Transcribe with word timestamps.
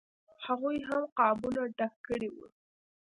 هغوی 0.45 0.77
هم 0.87 1.03
قابونه 1.19 1.61
ډک 1.77 1.93
کړي 2.07 2.29
وو. 2.31 2.45